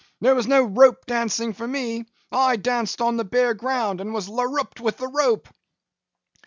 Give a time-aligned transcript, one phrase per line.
[0.19, 4.27] There was no rope dancing for me; I danced on the bare ground and was
[4.27, 5.47] larruped with the rope.